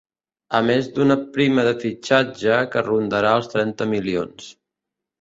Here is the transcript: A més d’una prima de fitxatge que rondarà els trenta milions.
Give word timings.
A 0.59 0.61
més 0.69 0.89
d’una 0.95 1.17
prima 1.35 1.67
de 1.69 1.75
fitxatge 1.85 2.59
que 2.75 2.85
rondarà 2.91 3.39
els 3.43 3.55
trenta 3.57 3.93
milions. 3.97 4.53